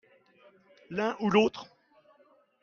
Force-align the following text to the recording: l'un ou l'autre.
l'un 0.89 1.15
ou 1.19 1.29
l'autre. 1.29 1.67